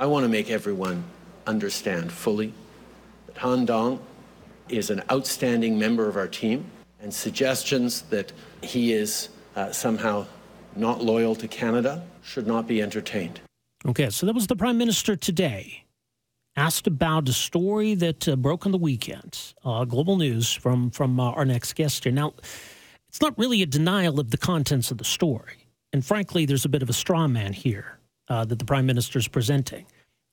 [0.00, 1.02] I want to make everyone
[1.46, 2.52] understand fully
[3.26, 4.00] that Han Dong
[4.68, 6.66] is an outstanding member of our team,
[7.00, 8.32] and suggestions that
[8.62, 10.26] he is uh, somehow
[10.76, 13.40] not loyal to Canada should not be entertained.
[13.86, 15.84] Okay, so that was the Prime Minister today.
[16.54, 21.18] Asked about a story that uh, broke on the weekend, uh, global news from from
[21.18, 22.12] uh, our next guest here.
[22.12, 22.34] Now,
[23.08, 26.68] it's not really a denial of the contents of the story, and frankly, there's a
[26.68, 27.97] bit of a straw man here
[28.28, 29.86] uh, that the Prime Minister is presenting.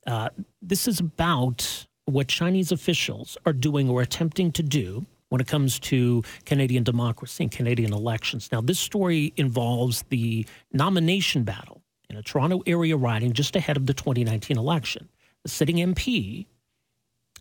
[0.06, 0.30] Uh,
[0.62, 5.80] this is about what Chinese officials are doing or attempting to do when it comes
[5.80, 8.50] to Canadian democracy and Canadian elections.
[8.52, 13.88] Now, this story involves the nomination battle in a Toronto area riding just ahead of
[13.88, 15.10] the 2019 election.
[15.44, 16.46] The sitting MP,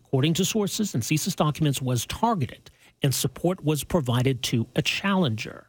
[0.01, 2.71] according to sources and CSIS documents, was targeted
[3.03, 5.69] and support was provided to a challenger.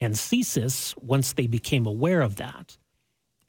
[0.00, 2.76] And CSIS, once they became aware of that,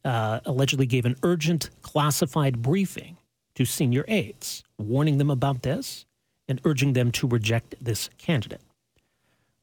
[0.05, 3.17] uh, allegedly gave an urgent classified briefing
[3.55, 6.05] to senior aides, warning them about this
[6.47, 8.61] and urging them to reject this candidate.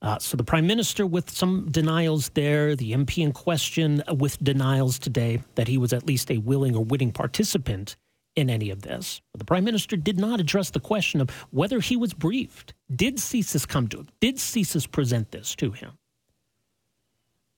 [0.03, 4.99] Uh, so the prime minister with some denials there, the MP in question with denials
[4.99, 7.97] today that he was at least a willing or witting participant
[8.35, 9.21] in any of this.
[9.33, 12.73] But the prime minister did not address the question of whether he was briefed.
[12.95, 14.09] Did CSIS come to him?
[14.21, 15.93] Did CSIS present this to him?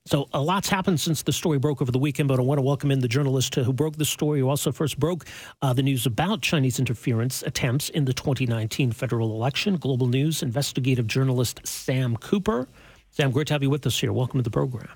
[0.05, 2.61] So a lot's happened since the story broke over the weekend, but I want to
[2.61, 5.25] welcome in the journalist who broke the story, who also first broke
[5.61, 9.77] uh, the news about Chinese interference attempts in the 2019 federal election.
[9.77, 12.67] Global News investigative journalist Sam Cooper.
[13.11, 14.11] Sam, great to have you with us here.
[14.11, 14.89] Welcome to the program.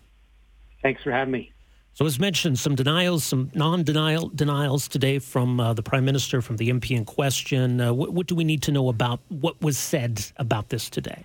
[0.82, 1.54] Thanks for having me.
[1.94, 6.58] So, as mentioned, some denials, some non-denial denials today from uh, the prime minister, from
[6.58, 7.80] the MP in question.
[7.80, 11.24] Uh, what, what do we need to know about what was said about this today?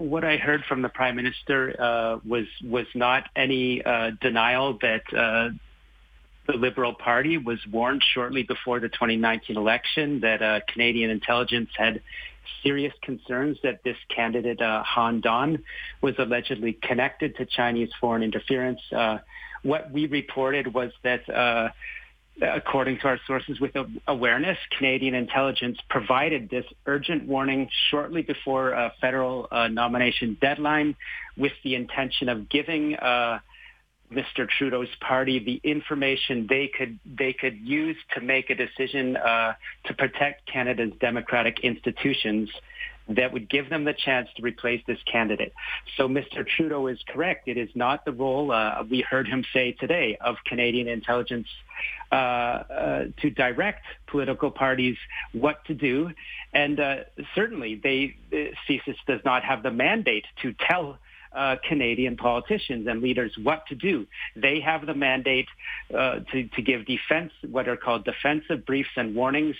[0.00, 5.02] What I heard from the prime minister uh, was was not any uh, denial that
[5.14, 5.50] uh,
[6.46, 12.00] the Liberal Party was warned shortly before the 2019 election that uh, Canadian intelligence had
[12.62, 15.58] serious concerns that this candidate uh, Han Dong
[16.00, 18.80] was allegedly connected to Chinese foreign interference.
[18.90, 19.18] Uh,
[19.62, 21.28] what we reported was that
[22.42, 23.72] according to our sources with
[24.06, 30.96] awareness, Canadian intelligence provided this urgent warning shortly before a federal uh, nomination deadline
[31.36, 33.38] with the intention of giving uh,
[34.12, 34.48] Mr.
[34.48, 39.52] Trudeau's party the information they could they could use to make a decision uh,
[39.84, 42.50] to protect Canada's democratic institutions
[43.10, 45.52] that would give them the chance to replace this candidate.
[45.96, 46.46] So Mr.
[46.46, 47.48] Trudeau is correct.
[47.48, 51.48] It is not the role, uh, we heard him say today, of Canadian intelligence
[52.12, 54.96] uh, uh, to direct political parties
[55.32, 56.10] what to do.
[56.52, 56.96] And uh,
[57.34, 58.16] certainly they,
[58.68, 60.98] CSIS does not have the mandate to tell
[61.32, 64.06] uh, Canadian politicians and leaders what to do.
[64.34, 65.46] They have the mandate
[65.96, 69.56] uh, to, to give defense, what are called defensive briefs and warnings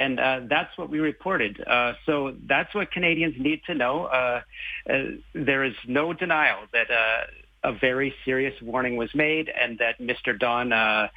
[0.00, 1.62] and uh, that's what we reported.
[1.66, 4.04] Uh, so that's what Canadians need to know.
[4.04, 4.40] Uh,
[4.88, 4.92] uh
[5.34, 10.38] there is no denial that uh, a very serious warning was made and that Mr.
[10.38, 11.08] Dong uh,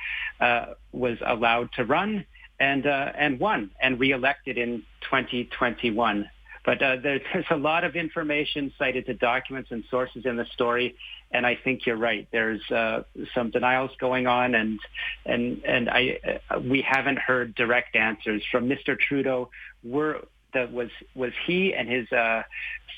[0.91, 2.25] was allowed to run
[2.59, 6.29] and and won and reelected in 2021.
[6.63, 10.95] But there's, there's a lot of information cited to documents and sources in the story,
[11.31, 12.27] and I think you're right.
[12.31, 13.03] There's uh,
[13.33, 14.79] some denials going on, and
[15.25, 16.19] and and I
[16.49, 18.97] uh, we haven't heard direct answers from Mr.
[18.99, 19.49] Trudeau.
[19.83, 20.21] Were
[20.53, 22.43] that was was he and his uh,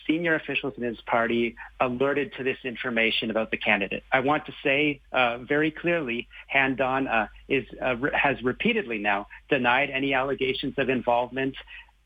[0.08, 4.04] senior officials in his party alerted to this information about the candidate.
[4.12, 9.28] I want to say uh, very clearly, Han Dong uh, is uh, has repeatedly now
[9.50, 11.56] denied any allegations of involvement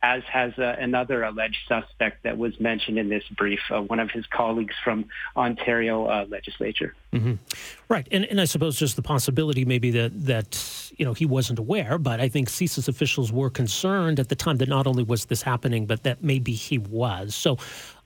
[0.04, 4.12] as has uh, another alleged suspect that was mentioned in this brief, uh, one of
[4.12, 6.94] his colleagues from Ontario uh, legislature.
[7.14, 7.34] Mm-hmm.
[7.90, 11.58] Right, and and I suppose just the possibility maybe that that you know he wasn't
[11.58, 15.26] aware, but I think CSIS officials were concerned at the time that not only was
[15.26, 17.34] this happening, but that maybe he was.
[17.36, 17.58] So.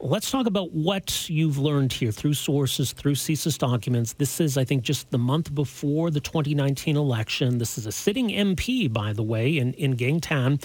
[0.03, 4.13] Let's talk about what you've learned here through sources, through CSIS documents.
[4.13, 7.59] This is, I think, just the month before the 2019 election.
[7.59, 10.57] This is a sitting MP, by the way, in, in Geng Tan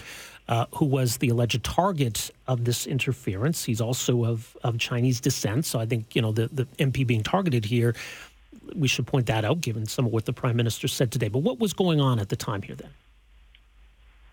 [0.48, 3.64] uh, who was the alleged target of this interference.
[3.64, 5.64] He's also of, of Chinese descent.
[5.64, 7.94] So I think, you know, the, the MP being targeted here,
[8.74, 11.28] we should point that out given some of what the prime minister said today.
[11.28, 12.90] But what was going on at the time here then?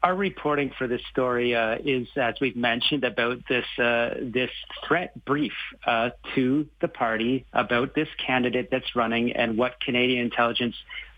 [0.01, 4.49] Our reporting for this story uh, is, as we've mentioned, about this uh, this
[4.85, 5.53] threat brief
[5.85, 10.75] uh, to the party about this candidate that's running and what Canadian intelligence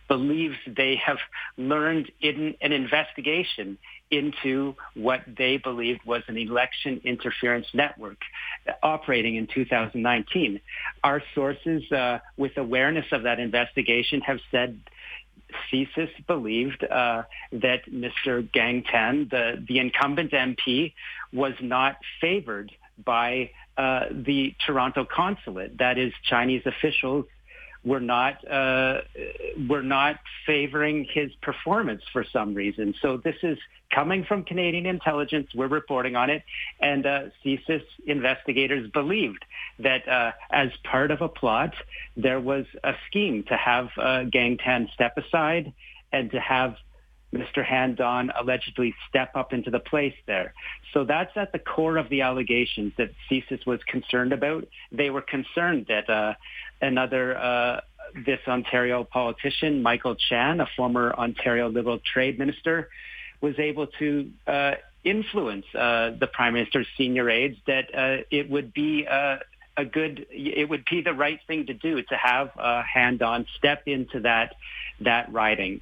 [0.08, 1.18] believes they have
[1.58, 3.80] learned in an investigation
[4.12, 8.18] into what they believed was an election interference network
[8.84, 10.62] operating in 2019.
[11.04, 14.80] Our sources, uh, with awareness of that investigation, have said
[15.72, 18.48] CSIS believed uh, that Mr.
[18.52, 20.94] Geng Tan, the, the incumbent MP,
[21.34, 22.72] was not favored
[23.04, 25.78] by uh, the Toronto consulate.
[25.80, 27.25] That is, Chinese officials
[27.86, 29.02] were not uh,
[29.70, 32.96] were not favoring his performance for some reason.
[33.02, 33.58] So this is
[33.94, 35.52] coming from Canadian intelligence.
[35.54, 36.44] We're reporting on it,
[36.80, 39.46] and uh, CSIS investigators believed
[39.80, 41.74] that uh, as part of a plot,
[42.18, 45.72] there was a scheme to have uh, Geng Tan step aside
[46.12, 46.76] and to have
[47.33, 47.66] Mr.
[47.66, 50.54] Han Dong allegedly step up into the place there.
[50.94, 54.68] So that's at the core of the allegations that CSIS was concerned about.
[54.92, 56.36] They were concerned that uh,
[56.81, 57.81] another uh,
[58.25, 62.89] this Ontario politician, Michael Chan, a former Ontario Liberal Trade Minister,
[63.42, 64.72] was able to uh,
[65.04, 69.38] influence uh, the Prime Minister's senior aides that uh, it would be uh,
[69.77, 73.45] a good, it would be the right thing to do to have uh, Han Dong
[73.57, 74.56] step into that
[75.01, 75.81] that riding.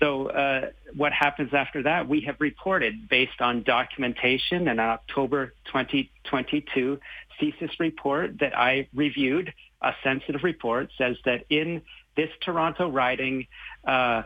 [0.00, 2.08] So uh, what happens after that?
[2.08, 6.98] We have reported based on documentation in an October 2022
[7.38, 9.52] CSIS report that I reviewed,
[9.82, 11.82] a sensitive report, says that in
[12.16, 13.46] this Toronto riding,
[13.86, 14.22] uh,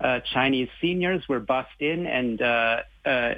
[0.00, 3.34] uh, Chinese seniors were bussed in and uh, uh,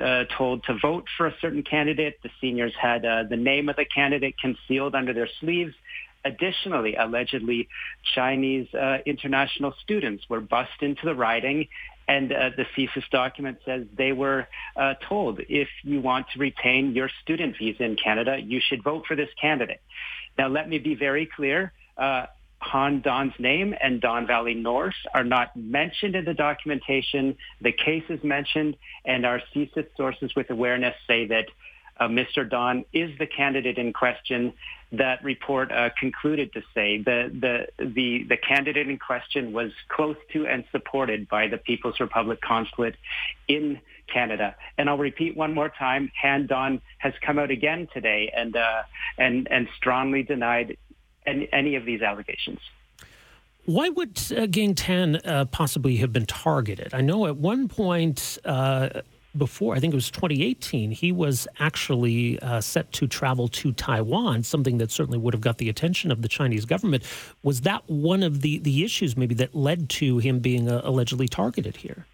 [0.00, 2.18] uh, told to vote for a certain candidate.
[2.22, 5.74] The seniors had the name of the candidate concealed under their sleeves.
[6.24, 7.68] Additionally, allegedly,
[8.14, 11.68] Chinese uh, international students were bussed into the riding,
[12.08, 14.46] and uh, the CSIS document says they were
[14.76, 19.04] uh, told if you want to retain your student visa in Canada, you should vote
[19.06, 19.80] for this candidate.
[20.36, 21.72] Now, let me be very clear.
[21.96, 22.26] Uh,
[22.60, 27.36] Han Dong's name and Don Valley North are not mentioned in the documentation.
[27.62, 31.46] The case is mentioned, and our CSIS sources with awareness say that
[32.00, 32.48] uh, Mr.
[32.48, 34.54] Dong is the candidate in question.
[34.92, 37.30] That report uh, concluded to say the,
[37.78, 42.40] the, the, the candidate in question was close to and supported by the People's Republic
[42.40, 42.96] Consulate
[43.46, 43.80] in
[44.12, 44.56] Canada.
[44.78, 48.82] And I'll repeat one more time, Han Dong has come out again today and, uh,
[49.16, 50.76] and, and strongly denied
[51.24, 52.58] any, any of these allegations.
[53.66, 56.94] Why would uh, Tan uh, possibly have been targeted?
[56.94, 59.02] I know at one point uh,
[59.36, 64.42] before, I think it was 2018, he was actually uh, set to travel to Taiwan,
[64.42, 67.04] something that certainly would have got the attention of the Chinese government.
[67.42, 71.28] Was that one of the, the issues maybe that led to him being uh, allegedly
[71.28, 72.06] targeted here?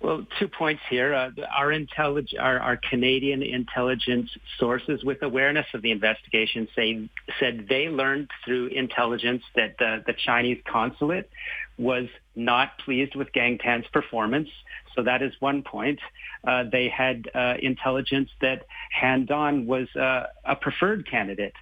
[0.00, 1.12] Well, two points here.
[1.12, 7.66] Uh, our, intellig- our, our Canadian intelligence sources with awareness of the investigation say, said
[7.68, 11.28] they learned through intelligence that the, the Chinese consulate
[11.76, 14.48] was not pleased with Geng Tan's performance.
[14.94, 16.00] So that is one point.
[16.46, 18.66] Uh, they had uh, intelligence that
[19.00, 21.54] Han Dong was uh, a preferred candidate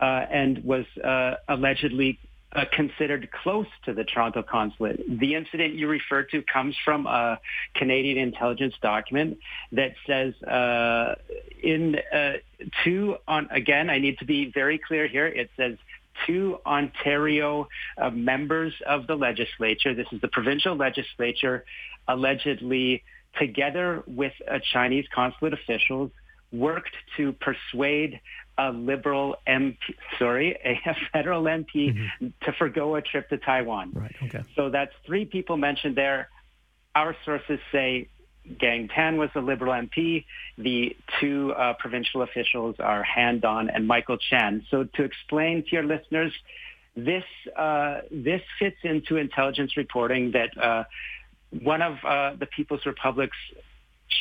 [0.00, 2.18] uh, and was uh, allegedly
[2.52, 5.00] uh, considered close to the Toronto consulate.
[5.20, 7.38] The incident you refer to comes from a
[7.76, 9.38] Canadian intelligence document
[9.72, 10.34] that says
[11.62, 11.96] in
[12.82, 13.88] two on again.
[13.88, 15.26] I need to be very clear here.
[15.26, 15.76] It says
[16.26, 17.68] two Ontario
[17.98, 19.94] uh, members of the legislature.
[19.94, 21.64] This is the provincial legislature,
[22.10, 23.02] allegedly
[23.38, 26.10] together with a Chinese consulate officials
[26.52, 28.20] worked to persuade
[28.58, 29.76] a liberal MP,
[30.18, 32.26] sorry, a federal MP mm-hmm.
[32.42, 33.92] to forego a trip to Taiwan.
[33.94, 34.14] Right.
[34.24, 34.42] Okay.
[34.56, 36.28] So that's three people mentioned there.
[36.94, 38.08] Our sources say
[38.48, 40.24] Geng Tan was a liberal MP.
[40.58, 44.66] The two uh, provincial officials are Han Dong and Michael Chan.
[44.70, 46.32] So to explain to your listeners,
[46.96, 47.24] this
[47.56, 50.84] uh, this fits into intelligence reporting that uh,
[51.50, 53.36] one of uh, the People's Republic's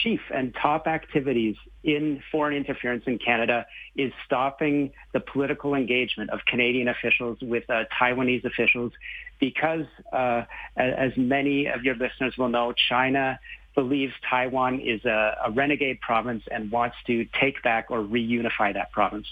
[0.04, 6.40] chief and top activities in foreign interference in Canada is stopping the political engagement of
[6.46, 8.94] Canadian officials with uh, Taiwanese officials
[9.40, 10.44] because, uh,
[10.76, 13.40] as many of your listeners will know, China
[13.76, 18.92] believes Taiwan is a, a renegade province and wants to take back or reunify that
[18.92, 19.28] province.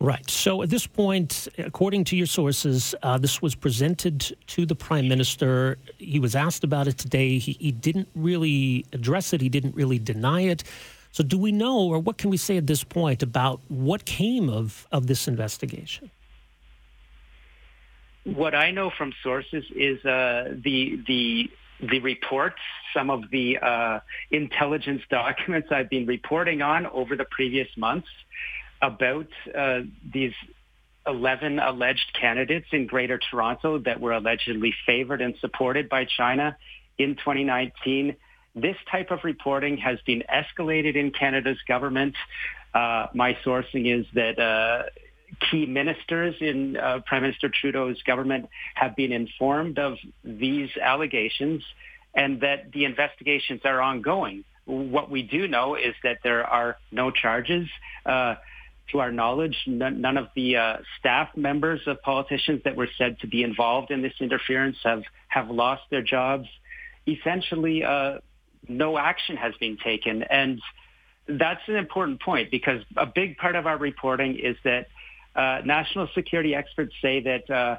[0.00, 0.30] Right.
[0.30, 5.08] So at this point, according to your sources, uh, this was presented to the prime
[5.08, 5.76] minister.
[5.98, 7.38] He was asked about it today.
[7.38, 10.62] He, he, didn't really address it, he didn't really deny it.
[11.10, 14.48] So, do we know, or what can we say at this point about what came
[14.48, 16.10] of, of this investigation?
[18.22, 21.50] What I know from sources is uh, the the
[21.80, 22.60] the reports,
[22.94, 24.00] some of the uh,
[24.30, 28.08] intelligence documents I've been reporting on over the previous months
[28.80, 29.80] about uh,
[30.12, 30.32] these
[31.06, 36.56] 11 alleged candidates in Greater Toronto that were allegedly favored and supported by China
[36.98, 38.16] in 2019.
[38.54, 42.14] This type of reporting has been escalated in Canada's government.
[42.74, 44.82] Uh, my sourcing is that uh,
[45.50, 51.62] key ministers in uh, Prime Minister Trudeau's government have been informed of these allegations
[52.14, 54.44] and that the investigations are ongoing.
[54.64, 57.68] What we do know is that there are no charges.
[58.92, 63.20] To our knowledge, none, none of the uh, staff members of politicians that were said
[63.20, 66.48] to be involved in this interference have, have lost their jobs.
[67.06, 68.18] Essentially, uh,
[68.66, 70.22] no action has been taken.
[70.22, 70.60] And
[71.28, 74.88] that's an important point because a big part of our reporting is that
[75.36, 77.76] uh, national security experts say that uh,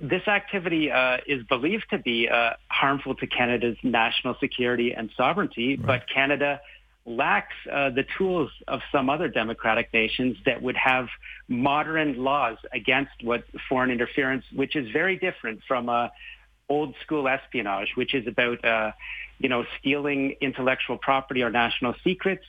[0.00, 5.76] this activity uh, is believed to be uh, harmful to Canada's national security and sovereignty,
[5.76, 5.86] right.
[5.86, 6.60] but Canada
[7.08, 11.08] lacks uh, the tools of some other democratic nations that would have
[11.48, 16.08] modern laws against what foreign interference, which is very different from uh,
[16.68, 18.92] old school espionage, which is about, uh,
[19.38, 22.44] you know, stealing intellectual property or national secrets.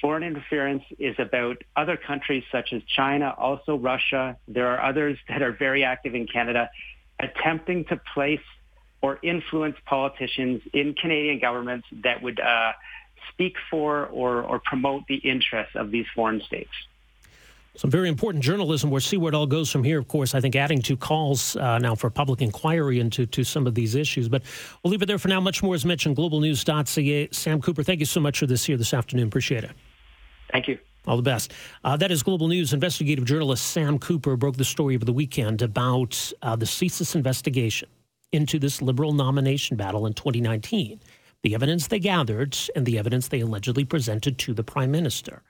[0.00, 4.36] Foreign interference is about other countries such as China, also Russia.
[4.48, 6.68] There are others that are very active in Canada,
[7.20, 8.40] attempting to place
[9.00, 12.72] or influence politicians in Canadian governments that would uh,
[13.32, 16.70] speak for or, or promote the interests of these foreign states.
[17.76, 18.90] Some very important journalism.
[18.90, 19.98] We'll see where it all goes from here.
[19.98, 23.66] Of course, I think adding to calls uh, now for public inquiry into to some
[23.66, 24.28] of these issues.
[24.28, 24.42] But
[24.82, 25.40] we'll leave it there for now.
[25.40, 26.16] Much more is mentioned.
[26.16, 27.28] GlobalNews.ca.
[27.32, 29.26] Sam Cooper, thank you so much for this here this afternoon.
[29.26, 29.72] Appreciate it.
[30.52, 30.78] Thank you.
[31.06, 31.52] All the best.
[31.82, 35.60] Uh, that is Global News investigative journalist Sam Cooper broke the story over the weekend
[35.60, 37.88] about uh, the CSIS investigation
[38.32, 41.00] into this liberal nomination battle in 2019
[41.44, 45.42] the evidence they gathered, and the evidence they allegedly presented to the prime minister.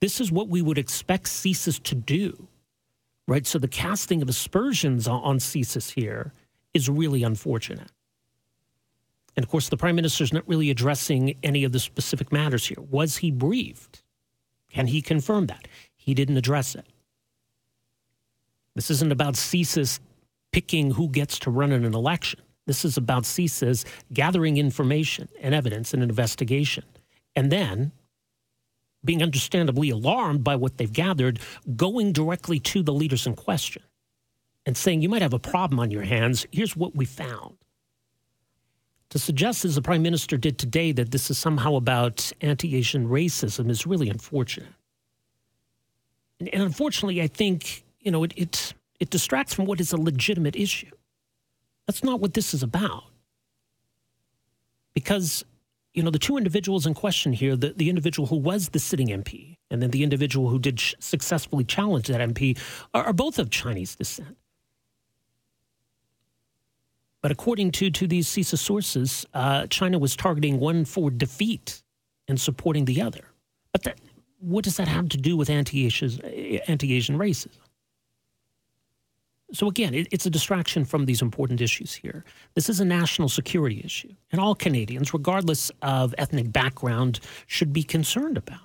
[0.00, 2.48] This is what we would expect CSIS to do,
[3.28, 3.46] right?
[3.46, 6.32] So the casting of aspersions on CSIS here
[6.74, 7.92] is really unfortunate.
[9.36, 12.66] And of course, the prime minister is not really addressing any of the specific matters
[12.66, 12.80] here.
[12.90, 14.02] Was he briefed?
[14.68, 15.68] Can he confirm that?
[15.94, 16.86] He didn't address it.
[18.74, 20.00] This isn't about CSIS
[20.50, 22.40] picking who gets to run in an election.
[22.68, 26.84] This is about CSIS gathering information and evidence in an investigation.
[27.34, 27.92] And then
[29.02, 31.40] being understandably alarmed by what they've gathered,
[31.76, 33.82] going directly to the leaders in question
[34.66, 36.46] and saying, You might have a problem on your hands.
[36.52, 37.56] Here's what we found.
[39.10, 43.08] To suggest, as the prime minister did today, that this is somehow about anti Asian
[43.08, 44.74] racism is really unfortunate.
[46.38, 50.54] And, unfortunately, I think, you know, it, it, it distracts from what is a legitimate
[50.54, 50.90] issue.
[51.88, 53.04] That's not what this is about.
[54.94, 55.42] Because,
[55.94, 59.08] you know, the two individuals in question here, the, the individual who was the sitting
[59.08, 62.58] MP and then the individual who did sh- successfully challenge that MP,
[62.92, 64.36] are, are both of Chinese descent.
[67.22, 71.82] But according to, to these CSIS sources, uh, China was targeting one for defeat
[72.28, 73.24] and supporting the other.
[73.72, 73.98] But that,
[74.40, 76.20] what does that have to do with anti-Asian,
[76.68, 77.58] anti-Asian racism?
[79.52, 82.24] So again, it, it's a distraction from these important issues here.
[82.54, 87.82] This is a national security issue, and all Canadians, regardless of ethnic background, should be
[87.82, 88.60] concerned about.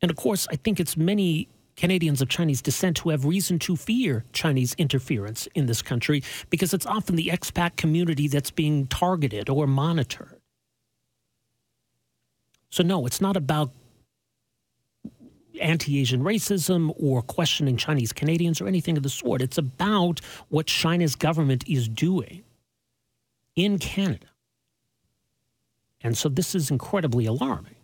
[0.00, 3.76] And of course, I think it's many Canadians of Chinese descent who have reason to
[3.76, 9.48] fear Chinese interference in this country because it's often the expat community that's being targeted
[9.48, 10.40] or monitored.
[12.70, 13.70] So, no, it's not about
[15.60, 19.42] anti Asian racism or questioning Chinese Canadians or anything of the sort.
[19.42, 22.44] It's about what China's government is doing
[23.56, 24.26] in Canada.
[26.00, 27.76] And so this is incredibly alarming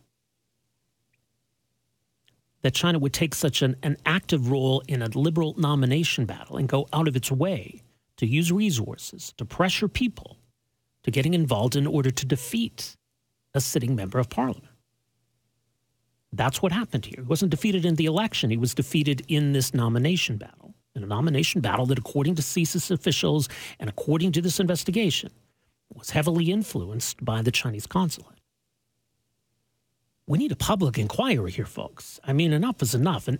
[2.62, 6.68] that China would take such an, an active role in a liberal nomination battle and
[6.68, 7.82] go out of its way
[8.18, 10.36] to use resources to pressure people
[11.02, 12.96] to getting involved in order to defeat
[13.54, 14.69] a sitting member of parliament.
[16.32, 17.16] That's what happened here.
[17.18, 20.74] He wasn't defeated in the election, he was defeated in this nomination battle.
[20.94, 25.30] In a nomination battle that, according to CSIS officials and according to this investigation,
[25.94, 28.38] was heavily influenced by the Chinese consulate.
[30.26, 32.20] We need a public inquiry here, folks.
[32.24, 33.28] I mean, enough is enough.
[33.28, 33.38] In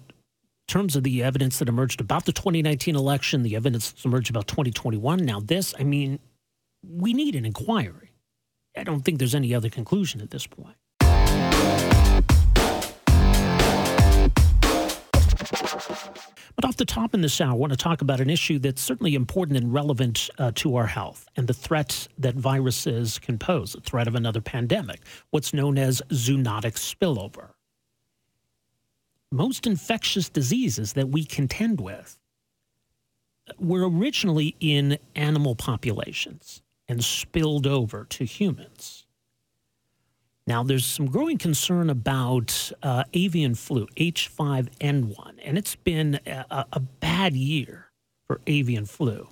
[0.66, 4.46] terms of the evidence that emerged about the 2019 election, the evidence that's emerged about
[4.46, 6.18] 2021, now this, I mean,
[6.82, 8.12] we need an inquiry.
[8.76, 10.76] I don't think there's any other conclusion at this point.
[16.60, 18.82] But off the top in this hour, I want to talk about an issue that's
[18.82, 23.72] certainly important and relevant uh, to our health and the threat that viruses can pose,
[23.72, 25.00] the threat of another pandemic,
[25.30, 27.52] what's known as zoonotic spillover.
[29.32, 32.18] Most infectious diseases that we contend with
[33.58, 39.06] were originally in animal populations and spilled over to humans.
[40.50, 46.80] Now, there's some growing concern about uh, avian flu, H5N1, and it's been a, a,
[46.80, 47.92] bad year
[48.26, 49.28] for avian flu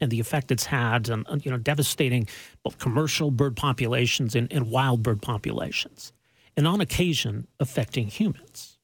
[0.00, 2.26] and the effect it's had on, you know, devastating
[2.64, 6.12] both commercial bird populations and, and wild bird populations,
[6.56, 8.80] and on occasion affecting humans.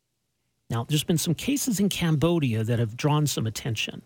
[0.70, 4.02] Now, there's been some cases in Cambodia that have drawn some attention.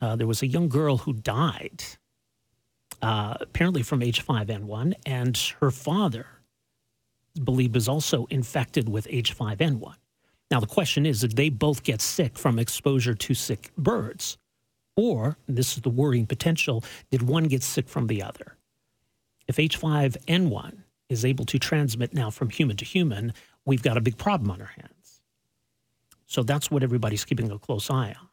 [0.00, 1.84] Uh, there was a young girl who died,
[3.02, 6.26] uh, apparently from H5N1, and her father
[7.42, 9.94] believed is also infected with H5N1.
[10.50, 14.38] Now, the question is did they both get sick from exposure to sick birds?
[14.96, 18.56] Or, this is the worrying potential, did one get sick from the other?
[19.48, 23.32] If H5N1 is able to transmit now from human to human,
[23.64, 25.20] we've got a big problem on our hands.
[26.26, 28.28] So that's what everybody's keeping a close eye on.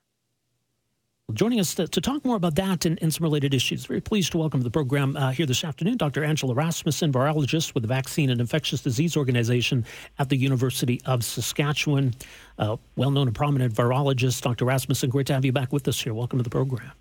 [1.33, 4.31] Joining us to, to, talk more about that and, and, some related issues, very pleased
[4.31, 6.23] to welcome to the program uh, here this afternoon Dr.
[6.23, 9.85] Angela Rasmussen, virologist with the Vaccine and Infectious Disease Organization
[10.19, 12.13] at the University of Saskatchewan.
[12.57, 14.41] Uh, well known and prominent virologist.
[14.41, 14.65] Dr.
[14.65, 16.13] Rasmussen, great to have you back with us here.
[16.13, 16.91] Welcome to the program.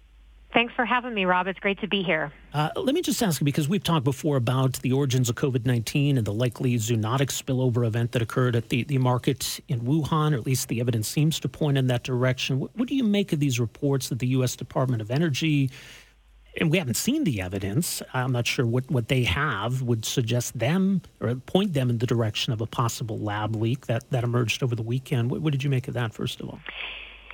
[0.52, 1.47] Thanks for having me, Rob.
[1.47, 2.33] It's great to be here.
[2.52, 5.64] Uh, let me just ask you because we've talked before about the origins of COVID
[5.64, 10.33] 19 and the likely zoonotic spillover event that occurred at the, the market in Wuhan,
[10.33, 12.59] or at least the evidence seems to point in that direction.
[12.59, 14.57] What, what do you make of these reports that the U.S.
[14.57, 15.71] Department of Energy,
[16.59, 20.59] and we haven't seen the evidence, I'm not sure what, what they have, would suggest
[20.59, 24.64] them or point them in the direction of a possible lab leak that, that emerged
[24.64, 25.30] over the weekend?
[25.30, 26.59] What, what did you make of that, first of all?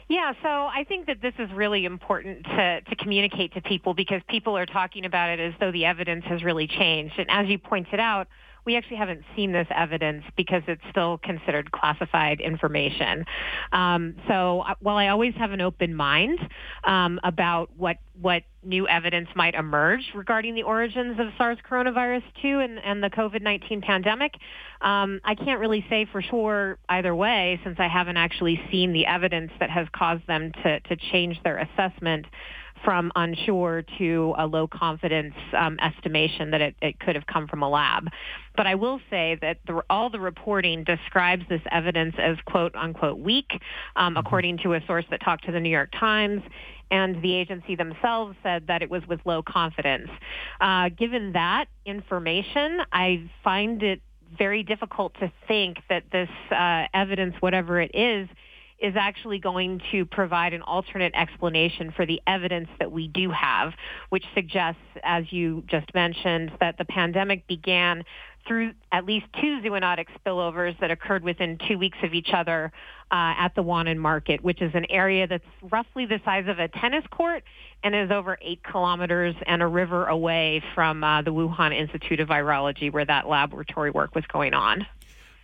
[0.09, 4.23] Yeah, so I think that this is really important to, to communicate to people because
[4.29, 7.19] people are talking about it as though the evidence has really changed.
[7.19, 8.29] And as you pointed out,
[8.67, 13.25] we actually haven't seen this evidence because it's still considered classified information.
[13.73, 16.41] Um, so uh, while I always have an open mind
[16.85, 22.61] um, about what what new evidence might emerge regarding the origins of SARS coronavirus 2
[22.61, 24.33] and, and the COVID-19 pandemic,
[24.81, 29.07] um, I can't really say for sure either way since I haven't actually seen the
[29.07, 32.27] evidence that has caused them to, to change their assessment
[32.87, 37.61] from unsure to a low confidence um, estimation that it, it, could have come from
[37.65, 38.07] a lab.
[38.57, 43.19] But I will say that the, all the reporting describes this evidence as quote unquote
[43.19, 43.51] weak,
[43.97, 44.19] um, mm-hmm.
[44.19, 46.43] according to a source that talked to the New York Times
[46.89, 50.09] and the agency themselves said that it was with low confidence.
[50.61, 54.01] Uh, given that information, I find it
[54.39, 58.29] very difficult to think that this uh, evidence, whatever it is,
[58.79, 63.73] is actually going to provide an alternate explanation for the evidence that we do have,
[64.11, 68.05] which suggests, as you just mentioned, that the pandemic began
[68.47, 72.71] through at least two zoonotic spillovers that occurred within two weeks of each other
[73.11, 76.69] uh, at the Huanan Market, which is an area that's roughly the size of a
[76.69, 77.43] tennis court
[77.83, 82.29] and is over eight kilometers and a river away from uh, the Wuhan Institute of
[82.29, 84.87] Virology, where that laboratory work was going on.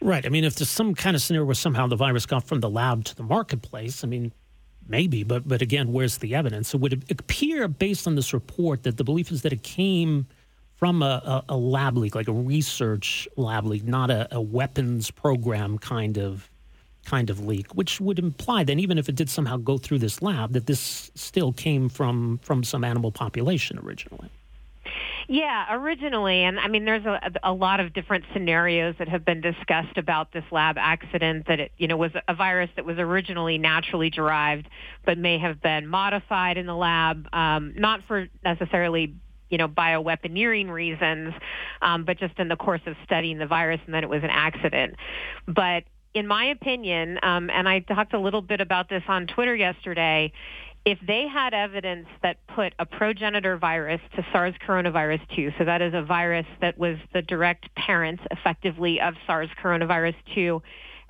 [0.03, 0.27] Right.
[0.27, 2.69] I mean, if there's some kind of scenario where somehow the virus got from the
[2.69, 4.33] lab to the marketplace, I mean,
[4.88, 6.75] maybe, but but again, where's the evidence?
[6.75, 10.27] It would appear, based on this report, that the belief is that it came
[10.75, 15.12] from a, a, a lab leak, like a research lab leak, not a, a, weapons
[15.12, 16.51] program kind of
[17.05, 20.21] kind of leak, which would imply that even if it did somehow go through this
[20.21, 24.31] lab, that this still came from from some animal population originally.
[25.28, 29.40] Yeah, originally, and I mean, there's a, a lot of different scenarios that have been
[29.40, 31.46] discussed about this lab accident.
[31.46, 34.68] That it, you know, was a virus that was originally naturally derived,
[35.05, 39.14] but may have been modified in the lab, um, not for necessarily
[39.48, 41.35] you know, bioweaponeering reasons,
[41.83, 44.31] um, but just in the course of studying the virus, and then it was an
[44.31, 44.96] accident.
[45.46, 49.55] But in my opinion, um, and I talked a little bit about this on Twitter
[49.55, 50.33] yesterday,
[50.85, 55.81] if they had evidence that put a progenitor virus to SARS coronavirus 2, so that
[55.81, 60.61] is a virus that was the direct parent effectively of SARS coronavirus 2,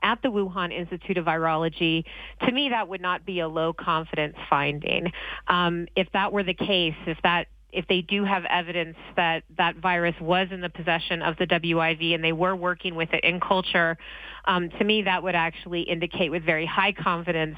[0.03, 2.05] at the Wuhan Institute of Virology,
[2.45, 5.13] to me that would not be a low confidence finding.
[5.47, 9.77] Um, if that were the case, if that if they do have evidence that that
[9.77, 13.41] virus was in the possession of the WIV and they were working with it in
[13.41, 13.97] culture,
[14.45, 17.57] um, to me that would actually indicate with very high confidence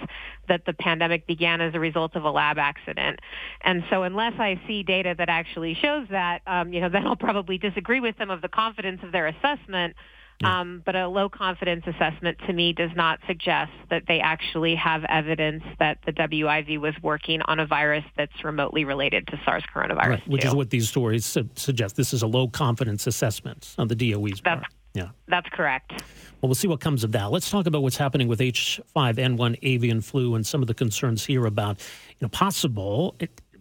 [0.49, 3.19] that the pandemic began as a result of a lab accident.
[3.63, 7.17] And so unless I see data that actually shows that, um, you know, then I'll
[7.17, 9.97] probably disagree with them of the confidence of their assessment.
[10.43, 15.05] Um, but a low confidence assessment to me does not suggest that they actually have
[15.05, 20.09] evidence that the WIV was working on a virus that's remotely related to SARS coronavirus.
[20.09, 21.97] Right, which is what these stories su- suggest.
[21.97, 24.73] This is a low confidence assessment on the DOE's that's, part.
[24.95, 25.09] Yeah.
[25.29, 25.93] That's correct.
[25.93, 27.31] Well, we'll see what comes of that.
[27.31, 31.47] Let's talk about what's happening with H5N1 avian flu and some of the concerns here
[31.47, 33.17] about, you know, possible.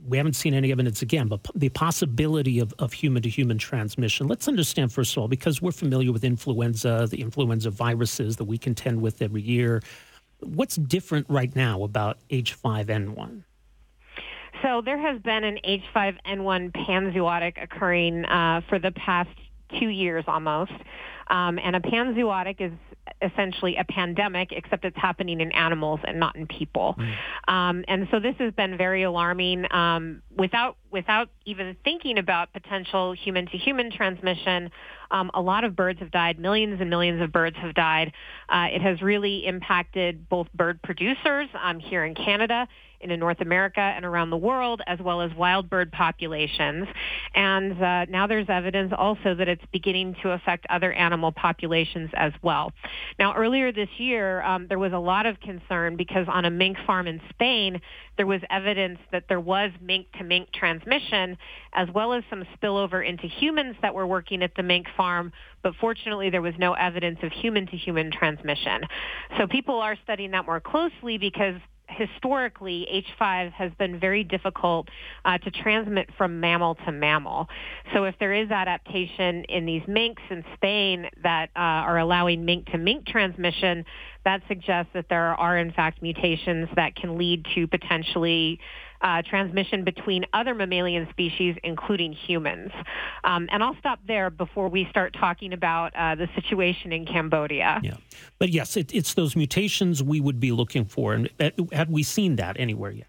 [0.06, 4.28] We haven't seen any evidence again, but the possibility of, of human to human transmission.
[4.28, 8.58] Let's understand, first of all, because we're familiar with influenza, the influenza viruses that we
[8.58, 9.82] contend with every year.
[10.40, 13.44] What's different right now about H5N1?
[14.62, 19.30] So there has been an H5N1 panzootic occurring uh, for the past
[19.80, 20.72] two years almost.
[21.28, 22.72] Um, and a panzootic is
[23.22, 26.96] essentially a pandemic, except it's happening in animals and not in people.
[26.98, 27.54] Mm.
[27.54, 29.72] Um, and so this has been very alarming.
[29.74, 34.70] Um, without without even thinking about potential human to human transmission,
[35.12, 36.40] um, a lot of birds have died.
[36.40, 38.14] Millions and millions of birds have died.
[38.50, 42.68] Uh, it has really impacted both bird producers um, here in Canada
[43.12, 46.88] in North America and around the world, as well as wild bird populations.
[47.36, 52.34] And uh, now there's evidence also that it's beginning to affect other animal populations as
[52.42, 52.72] well.
[53.20, 56.78] Now, earlier this year, um, there was a lot of concern because on a mink
[56.86, 57.82] farm in Spain,
[58.18, 61.38] there was evidence that there was mink to mink transmission,
[61.74, 65.32] as well as some spillover into humans that were working at the mink farm.
[65.64, 68.82] But fortunately, there was no evidence of human to human transmission.
[69.38, 71.56] So people are studying that more closely because
[71.96, 74.90] historically, H5 has been very difficult
[75.26, 77.48] uh, to transmit from mammal to mammal.
[77.94, 82.68] So if there is adaptation in these minks in Spain that uh, are allowing mink
[82.68, 83.86] to mink transmission,
[84.26, 88.60] that suggests that there are in fact mutations that can lead to potentially
[89.04, 92.72] uh, transmission between other mammalian species, including humans.
[93.24, 97.80] Um, and I'll stop there before we start talking about uh, the situation in Cambodia.
[97.84, 97.98] Yeah,
[98.40, 102.02] but yes, it, it's those mutations we would be looking for, and uh, had we
[102.04, 103.08] seen that anywhere yet?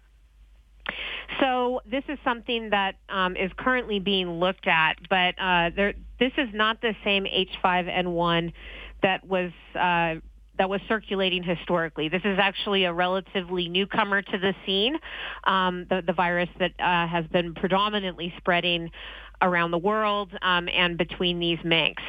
[1.39, 6.31] So this is something that um, is currently being looked at, but uh, there, this
[6.37, 8.53] is not the same H5N1
[9.01, 10.15] that was uh,
[10.57, 12.09] that was circulating historically.
[12.09, 14.97] This is actually a relatively newcomer to the scene,
[15.45, 18.91] um, the, the virus that uh, has been predominantly spreading
[19.41, 22.01] around the world um, and between these minks.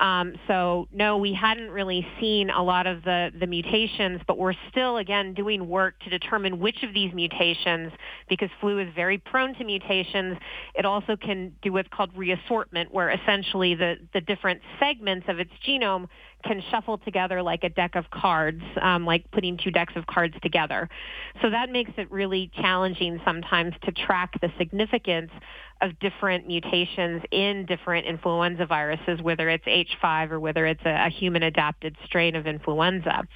[0.00, 4.54] Um, so no, we hadn't really seen a lot of the, the mutations, but we're
[4.70, 7.90] still, again, doing work to determine which of these mutations,
[8.28, 10.36] because flu is very prone to mutations,
[10.74, 15.52] it also can do what's called reassortment, where essentially the, the different segments of its
[15.66, 16.06] genome
[16.44, 20.34] can shuffle together like a deck of cards, um, like putting two decks of cards
[20.42, 20.88] together.
[21.42, 25.30] So that makes it really challenging sometimes to track the significance
[25.80, 31.10] of different mutations in different influenza viruses, whether it's H5 or whether it's a, a
[31.10, 33.26] human adapted strain of influenza.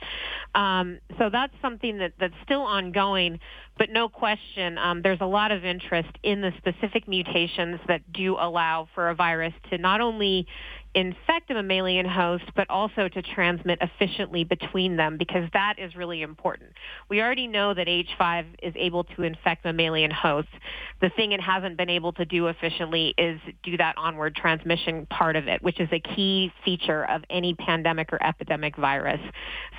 [0.54, 3.40] Um, so that's something that, that's still ongoing,
[3.76, 8.36] but no question, um, there's a lot of interest in the specific mutations that do
[8.38, 10.46] allow for a virus to not only
[10.94, 16.22] infect a mammalian host, but also to transmit efficiently between them because that is really
[16.22, 16.70] important.
[17.08, 20.50] We already know that H5 is able to infect mammalian hosts.
[21.00, 25.36] The thing it hasn't been able to do efficiently is do that onward transmission part
[25.36, 29.20] of it, which is a key feature of any pandemic or epidemic virus.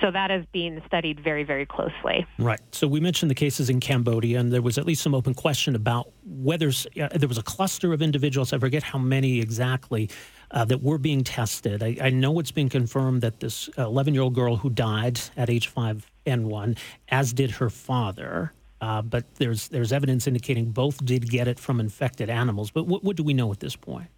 [0.00, 2.26] So that is being studied very, very closely.
[2.38, 2.60] Right.
[2.72, 5.74] So we mentioned the cases in Cambodia, and there was at least some open question
[5.74, 10.08] about whether uh, there was a cluster of individuals, I forget how many exactly,
[10.50, 11.82] uh, that were being tested.
[11.82, 15.48] I, I, know it's been confirmed that this 11 year old girl who died at
[15.48, 16.76] H5N1,
[17.08, 21.80] as did her father, uh, but there's there's evidence indicating both did get it from
[21.80, 22.70] infected animals.
[22.70, 24.08] But what, what do we know at this point?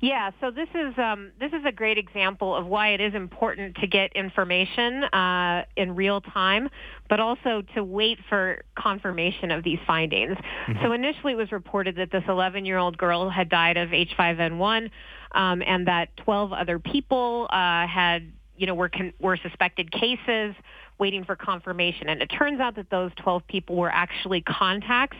[0.00, 3.76] Yeah, so this is um, this is a great example of why it is important
[3.76, 6.68] to get information uh, in real time,
[7.08, 10.36] but also to wait for confirmation of these findings.
[10.36, 10.84] Mm-hmm.
[10.84, 14.90] So initially, it was reported that this 11-year-old girl had died of H5N1,
[15.32, 20.54] um, and that 12 other people uh, had, you know, were con- were suspected cases
[20.98, 22.08] waiting for confirmation.
[22.08, 25.16] And it turns out that those 12 people were actually contacts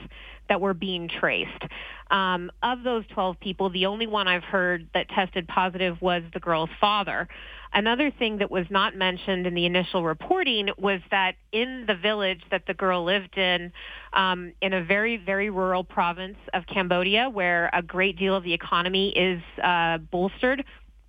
[0.49, 1.62] that were being traced.
[2.11, 6.40] Um, of those 12 people, the only one I've heard that tested positive was the
[6.40, 7.29] girl's father.
[7.72, 12.40] Another thing that was not mentioned in the initial reporting was that in the village
[12.50, 13.72] that the girl lived in,
[14.12, 18.54] um, in a very, very rural province of Cambodia, where a great deal of the
[18.54, 20.64] economy is uh, bolstered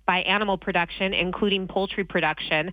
[0.06, 2.72] by animal production, including poultry production,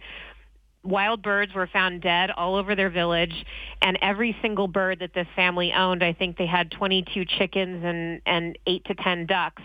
[0.83, 3.45] wild birds were found dead all over their village
[3.81, 8.21] and every single bird that this family owned i think they had 22 chickens and
[8.25, 9.61] and 8 to 10 ducks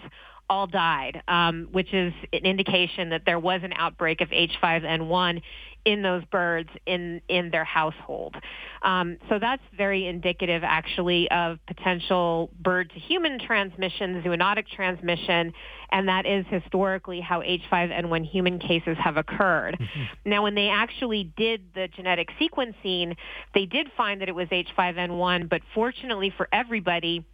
[0.53, 5.41] all died um, which is an indication that there was an outbreak of h5n1
[5.85, 8.37] in those birds in in their household.
[8.83, 15.53] Um, so that's very indicative, actually, of potential bird to human transmission, zoonotic transmission,
[15.91, 19.77] and that is historically how H5N1 human cases have occurred.
[19.81, 20.31] Mm-hmm.
[20.31, 23.17] Now, when they actually did the genetic sequencing,
[23.55, 27.25] they did find that it was H5N1, but fortunately for everybody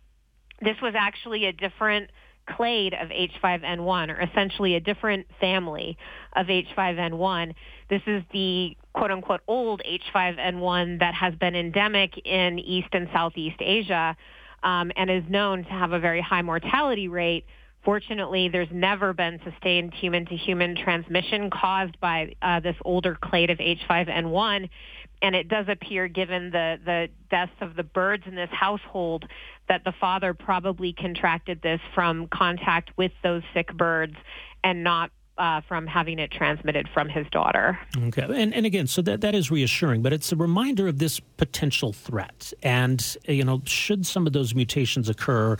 [0.60, 2.10] This was actually a different
[2.56, 5.96] clade of H5N1, or essentially a different family
[6.34, 7.54] of H5N1.
[7.90, 9.82] This is the quote unquote old
[10.14, 14.16] H5N1 that has been endemic in East and Southeast Asia
[14.62, 17.44] um, and is known to have a very high mortality rate.
[17.84, 23.50] Fortunately, there's never been sustained human to human transmission caused by uh, this older clade
[23.50, 24.68] of H5N1
[25.22, 29.26] and it does appear, given the, the deaths of the birds in this household,
[29.68, 34.14] that the father probably contracted this from contact with those sick birds
[34.64, 37.78] and not uh, from having it transmitted from his daughter.
[37.96, 41.20] Okay, and and again, so that that is reassuring, but it's a reminder of this
[41.20, 42.52] potential threat.
[42.62, 45.56] And you know, should some of those mutations occur,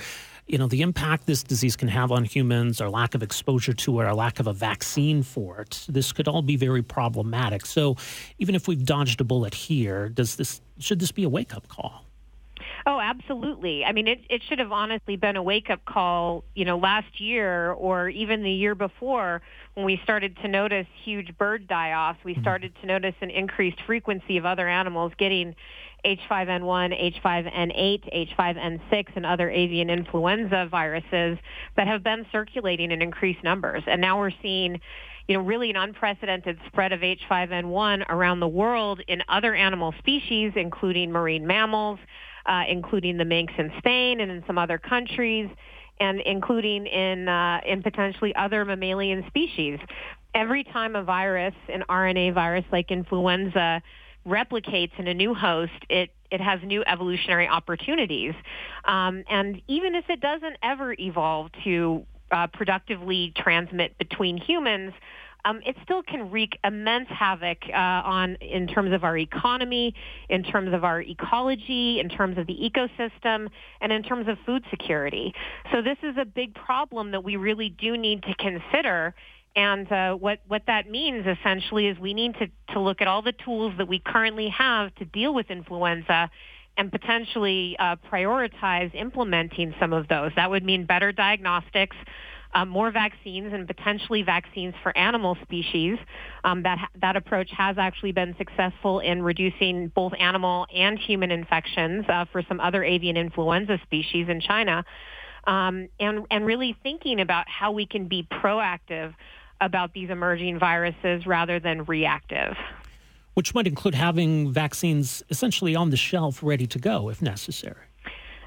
[0.49, 4.01] you know, the impact this disease can have on humans, our lack of exposure to
[4.01, 7.67] it, our lack of a vaccine for it, this could all be very problematic.
[7.67, 7.97] So
[8.39, 11.69] even if we've dodged a bullet here, does this should this be a wake up
[11.69, 12.05] call?
[12.87, 13.85] Oh, absolutely.
[13.85, 17.21] I mean, it, it should have honestly been a wake up call, you know, last
[17.21, 19.43] year or even the year before
[19.75, 22.19] when we started to notice huge bird die offs.
[22.25, 22.41] We mm-hmm.
[22.41, 25.55] started to notice an increased frequency of other animals getting
[26.05, 31.39] H5N1, H5N8, H5N6, and other avian influenza viruses
[31.77, 33.83] that have been circulating in increased numbers.
[33.87, 34.81] And now we're seeing
[35.29, 40.53] you know, really an unprecedented spread of H5N1 around the world in other animal species,
[40.57, 41.99] including marine mammals,
[42.47, 45.51] uh, including the minks in Spain and in some other countries,
[46.01, 49.79] and including in uh, in potentially other mammalian species.
[50.35, 53.83] Every time a virus, an RNA virus like influenza,
[54.27, 58.35] replicates in a new host, it it has new evolutionary opportunities.
[58.85, 64.93] Um, and even if it doesn't ever evolve to uh, productively transmit between humans,
[65.45, 69.95] um, it still can wreak immense havoc uh, on in terms of our economy,
[70.29, 73.49] in terms of our ecology, in terms of the ecosystem,
[73.81, 75.33] and in terms of food security.
[75.73, 79.15] So this is a big problem that we really do need to consider
[79.59, 83.23] and uh, what, what that means essentially is we need to, to look at all
[83.23, 86.31] the tools that we currently have to deal with influenza
[86.77, 90.31] and potentially uh, prioritize implementing some of those.
[90.37, 91.97] That would mean better diagnostics,
[92.55, 95.99] uh, more vaccines, and potentially vaccines for animal species.
[96.45, 102.05] Um, that that approach has actually been successful in reducing both animal and human infections
[102.09, 104.85] uh, for some other avian influenza species in China,
[105.49, 109.15] um, and and really thinking about how we can be proactive
[109.61, 112.57] about these emerging viruses rather than reactive.
[113.35, 117.88] Which might include having vaccines essentially on the shelf ready to go if necessary.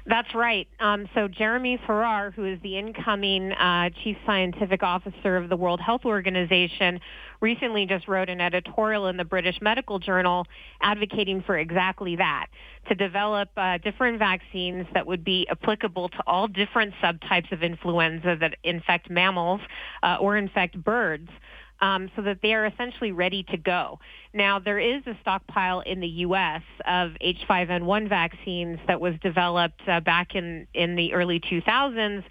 [0.04, 0.66] That's right.
[0.80, 5.80] Um, so Jeremy Farrar, who is the incoming uh, chief scientific officer of the World
[5.80, 6.98] Health Organization,
[7.40, 10.44] recently just wrote an editorial in the British Medical Journal
[10.80, 12.46] advocating for exactly that,
[12.88, 18.36] to develop uh, different vaccines that would be applicable to all different subtypes of influenza
[18.40, 19.60] that infect mammals
[20.02, 21.28] uh, or infect birds
[21.82, 23.98] um, so that they are essentially ready to go.
[24.32, 26.62] Now, there is a stockpile in the U.S.
[26.86, 32.24] of H5N1 vaccines that was developed uh, back in, in the early 2000s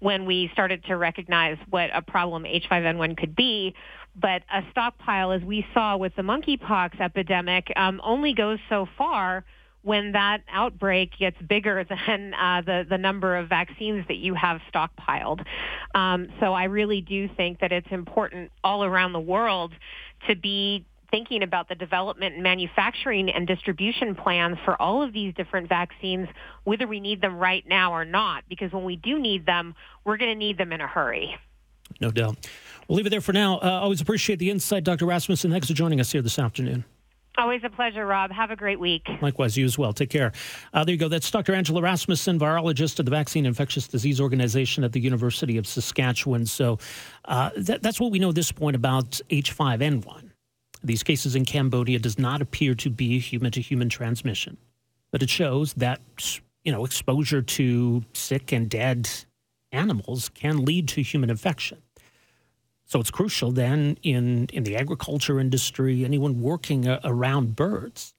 [0.00, 3.74] when we started to recognize what a problem H5N1 could be.
[4.14, 9.44] But a stockpile, as we saw with the monkeypox epidemic, um, only goes so far
[9.82, 14.60] when that outbreak gets bigger than uh, the, the number of vaccines that you have
[14.72, 15.44] stockpiled.
[15.94, 19.72] Um, so I really do think that it's important all around the world
[20.28, 25.32] to be thinking about the development and manufacturing and distribution plans for all of these
[25.34, 26.28] different vaccines,
[26.64, 30.18] whether we need them right now or not, because when we do need them, we're
[30.18, 31.34] going to need them in a hurry.
[32.00, 32.36] No doubt.
[32.86, 33.58] We'll leave it there for now.
[33.58, 35.06] Uh, always appreciate the insight, Dr.
[35.06, 35.50] Rasmussen.
[35.50, 36.84] Thanks for joining us here this afternoon.
[37.38, 38.32] Always a pleasure, Rob.
[38.32, 39.06] Have a great week.
[39.22, 39.92] Likewise, you as well.
[39.92, 40.32] Take care.
[40.74, 41.06] Uh, there you go.
[41.06, 41.54] That's Dr.
[41.54, 46.46] Angela Rasmussen, virologist of the Vaccine Infectious Disease Organization at the University of Saskatchewan.
[46.46, 46.80] So
[47.26, 50.30] uh, that, that's what we know at this point about H5N1.
[50.82, 54.56] These cases in Cambodia does not appear to be human to human transmission,
[55.12, 56.00] but it shows that
[56.64, 59.08] you know exposure to sick and dead
[59.70, 61.78] animals can lead to human infection.
[62.88, 68.14] So it's crucial then in, in the agriculture industry, anyone working a, around birds,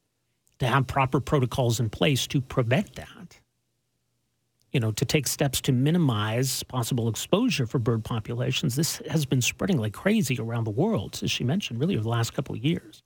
[0.60, 3.40] to have proper protocols in place to prevent that.
[4.72, 8.76] You know, to take steps to minimize possible exposure for bird populations.
[8.76, 12.10] This has been spreading like crazy around the world, as she mentioned, really over the
[12.10, 13.02] last couple of years.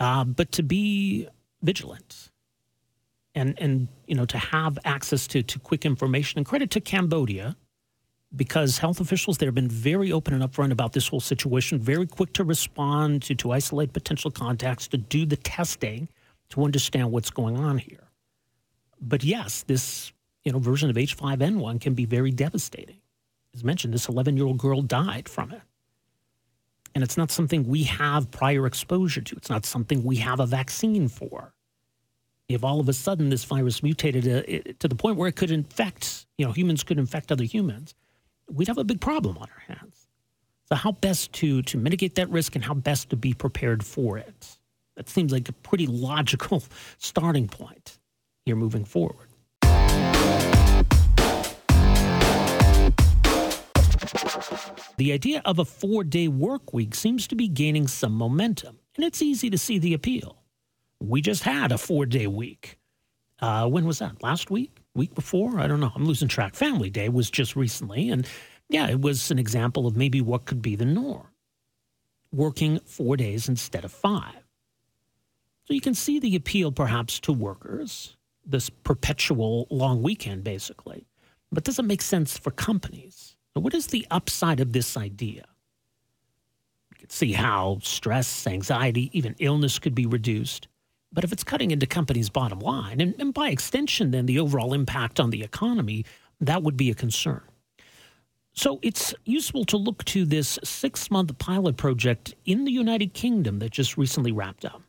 [0.00, 1.28] Uh, but to be
[1.60, 2.30] vigilant
[3.34, 7.54] and, and you know, to have access to, to quick information, and credit to Cambodia–
[8.36, 12.06] because health officials there have been very open and upfront about this whole situation, very
[12.06, 16.08] quick to respond, to, to isolate potential contacts, to do the testing,
[16.50, 18.08] to understand what's going on here.
[19.00, 20.12] But yes, this
[20.44, 23.00] you know, version of H5N1 can be very devastating.
[23.54, 25.62] As mentioned, this 11 year old girl died from it.
[26.94, 29.36] And it's not something we have prior exposure to.
[29.36, 31.54] It's not something we have a vaccine for.
[32.48, 35.50] If all of a sudden this virus mutated uh, to the point where it could
[35.50, 37.94] infect, you know, humans could infect other humans,
[38.50, 40.06] we'd have a big problem on our hands.
[40.66, 44.18] So, how best to, to mitigate that risk and how best to be prepared for
[44.18, 44.58] it?
[44.96, 46.62] That seems like a pretty logical
[46.98, 47.98] starting point
[48.44, 49.28] here moving forward.
[54.96, 59.04] The idea of a four day work week seems to be gaining some momentum, and
[59.04, 60.42] it's easy to see the appeal.
[61.00, 62.78] We just had a four day week.
[63.40, 64.22] Uh, when was that?
[64.22, 64.77] Last week?
[64.98, 65.58] Week before?
[65.58, 65.92] I don't know.
[65.94, 66.54] I'm losing track.
[66.54, 68.28] Family Day was just recently, and
[68.68, 71.28] yeah, it was an example of maybe what could be the norm
[72.32, 74.44] working four days instead of five.
[75.64, 81.06] So you can see the appeal perhaps to workers, this perpetual long weekend, basically.
[81.52, 83.36] But does it make sense for companies?
[83.54, 85.44] What is the upside of this idea?
[86.92, 90.68] You can see how stress, anxiety, even illness could be reduced.
[91.12, 94.74] But if it's cutting into companies' bottom line, and, and by extension, then the overall
[94.74, 96.04] impact on the economy,
[96.40, 97.42] that would be a concern.
[98.52, 103.60] So it's useful to look to this six month pilot project in the United Kingdom
[103.60, 104.82] that just recently wrapped up.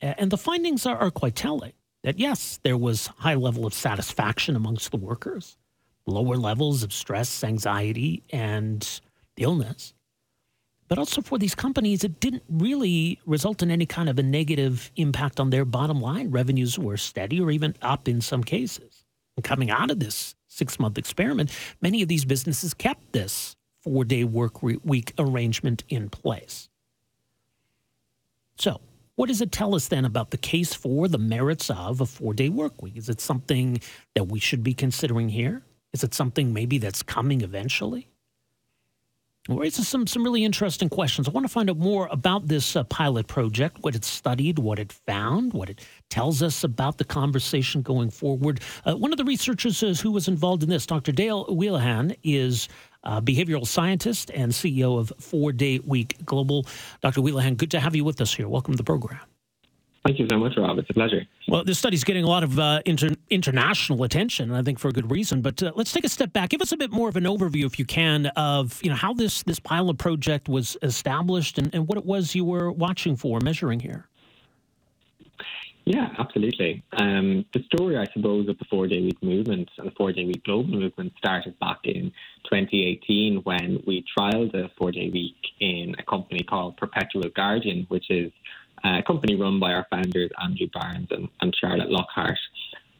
[0.00, 1.72] And the findings are, are quite telling
[2.04, 5.56] that yes, there was high level of satisfaction amongst the workers
[6.06, 9.00] lower levels of stress, anxiety, and
[9.36, 9.92] illness.
[10.88, 14.90] But also for these companies, it didn't really result in any kind of a negative
[14.96, 16.30] impact on their bottom line.
[16.30, 19.04] Revenues were steady or even up in some cases.
[19.36, 24.04] And coming out of this six month experiment, many of these businesses kept this four
[24.04, 26.70] day work week arrangement in place.
[28.58, 28.80] So,
[29.14, 32.32] what does it tell us then about the case for the merits of a four
[32.32, 32.96] day work week?
[32.96, 33.80] Is it something
[34.14, 35.62] that we should be considering here?
[35.92, 38.08] Is it something maybe that's coming eventually?
[39.48, 41.26] Raises some, some really interesting questions.
[41.26, 44.78] I want to find out more about this uh, pilot project, what it studied, what
[44.78, 45.80] it found, what it
[46.10, 48.60] tells us about the conversation going forward.
[48.84, 51.12] Uh, one of the researchers who was involved in this, Dr.
[51.12, 52.68] Dale Whelehan, is
[53.04, 56.66] a behavioral scientist and CEO of Four Day Week Global.
[57.00, 57.22] Dr.
[57.22, 58.48] Whelehan, good to have you with us here.
[58.48, 59.20] Welcome to the program.
[60.04, 60.78] Thank you so much, Rob.
[60.78, 61.22] It's a pleasure.
[61.48, 64.88] Well, this study's getting a lot of uh, inter- international attention, and I think for
[64.88, 65.40] a good reason.
[65.40, 66.50] But uh, let's take a step back.
[66.50, 69.14] Give us a bit more of an overview, if you can, of you know how
[69.14, 73.40] this this pilot project was established and, and what it was you were watching for,
[73.40, 74.06] measuring here.
[75.86, 76.82] Yeah, absolutely.
[76.92, 80.26] Um, the story, I suppose, of the four day week movement and the four day
[80.26, 82.12] week global movement started back in
[82.44, 88.10] 2018 when we trialed a four day week in a company called Perpetual Guardian, which
[88.10, 88.30] is
[88.84, 92.38] a company run by our founders, Andrew Barnes and, and Charlotte Lockhart.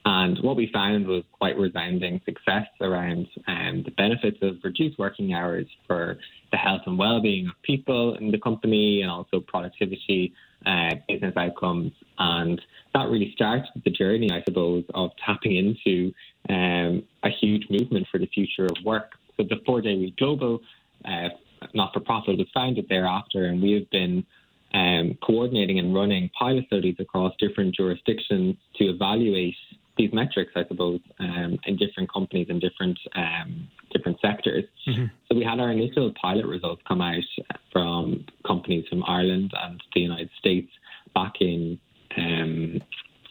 [0.04, 5.34] And what we found was quite resounding success around um, the benefits of reduced working
[5.34, 6.18] hours for
[6.50, 10.32] the health and well-being of people in the company, and also productivity,
[10.64, 12.60] uh, business outcomes, and
[12.94, 16.12] that really started the journey, I suppose, of tapping into
[16.48, 19.12] um, a huge movement for the future of work.
[19.36, 20.60] So the four-day week global
[21.04, 21.28] uh,
[21.74, 24.24] not-for-profit was founded thereafter, and we have been
[24.74, 29.54] um, coordinating and running pilot studies across different jurisdictions to evaluate
[29.96, 34.64] these metrics, I suppose, um, in different companies and different um, different sectors.
[34.86, 35.06] Mm-hmm.
[35.28, 37.24] So we had our initial pilot results come out
[37.72, 40.70] from companies from Ireland and the United States
[41.14, 41.78] back in
[42.16, 42.80] um,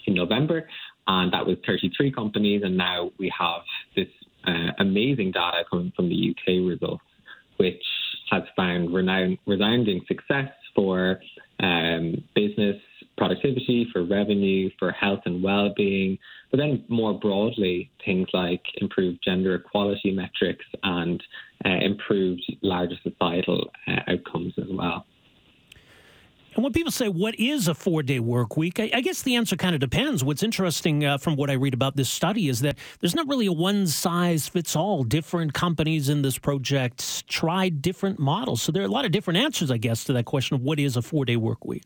[0.06, 0.68] in November,
[1.08, 2.62] and that was 33 companies.
[2.64, 3.62] And now we have
[3.96, 4.08] this
[4.46, 7.04] uh, amazing data coming from the UK results,
[7.58, 7.84] which
[8.30, 11.20] has found renowned, resounding success for
[11.60, 12.78] um, business
[13.18, 16.18] productivity, for revenue, for health and well-being,
[16.52, 21.22] but then more broadly, things like improved gender equality metrics and
[21.66, 25.06] uh, improved larger societal uh, outcomes as well.
[26.58, 28.80] And when people say, what is a four day work week?
[28.80, 30.24] I, I, guess the answer kind of depends.
[30.24, 33.46] What's interesting uh, from what I read about this study is that there's not really
[33.46, 35.04] a one size fits all.
[35.04, 38.64] Different companies in this project tried different models.
[38.64, 40.80] So there are a lot of different answers, I guess, to that question of what
[40.80, 41.84] is a four day work week.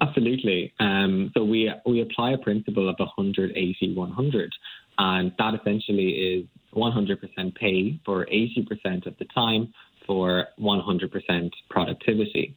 [0.00, 0.72] Absolutely.
[0.78, 4.52] Um, so we we apply a principle of 180 100,
[4.98, 9.74] and that essentially is 100% pay for 80% of the time
[10.06, 12.56] for 100% productivity.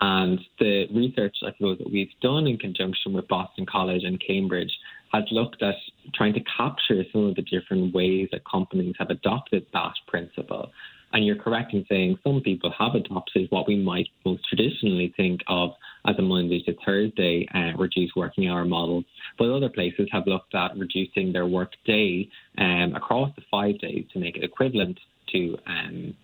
[0.00, 4.72] And the research, I suppose, that we've done in conjunction with Boston College and Cambridge
[5.12, 5.76] has looked at
[6.14, 10.70] trying to capture some of the different ways that companies have adopted that principle.
[11.12, 15.42] And you're correct in saying some people have adopted what we might most traditionally think
[15.46, 15.70] of
[16.06, 19.04] as a Monday to Thursday uh, reduced working hour model.
[19.38, 22.28] But other places have looked at reducing their work day
[22.58, 24.98] um, across the five days to make it equivalent
[25.32, 26.14] to um,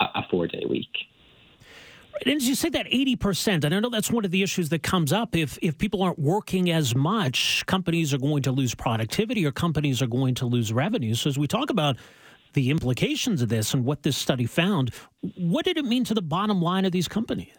[0.00, 0.88] a four day week.
[2.24, 4.82] And as you say that 80%, and I know that's one of the issues that
[4.82, 5.36] comes up.
[5.36, 10.02] If, if people aren't working as much, companies are going to lose productivity or companies
[10.02, 11.14] are going to lose revenue.
[11.14, 11.96] So as we talk about
[12.54, 14.92] the implications of this and what this study found,
[15.36, 17.54] what did it mean to the bottom line of these companies?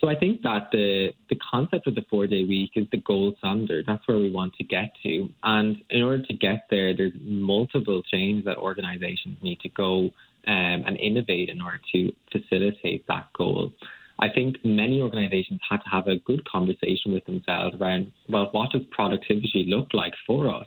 [0.00, 3.36] So I think that the the concept of the four day week is the gold
[3.38, 3.86] standard.
[3.88, 5.30] That's where we want to get to.
[5.42, 10.10] And in order to get there, there's multiple changes that organizations need to go
[10.46, 13.72] um, and innovate in order to facilitate that goal.
[14.18, 18.70] I think many organizations had to have a good conversation with themselves around, well, what
[18.70, 20.66] does productivity look like for us?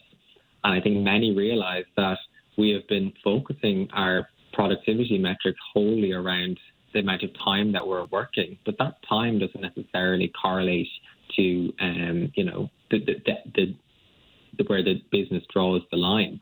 [0.64, 2.20] And I think many realize that
[2.58, 6.60] we have been focusing our productivity metrics wholly around
[6.94, 10.88] the amount of time that we're working, but that time doesn't necessarily correlate
[11.36, 13.14] to, um, you know, the, the,
[13.56, 13.76] the,
[14.58, 16.40] the, where the business draws the line.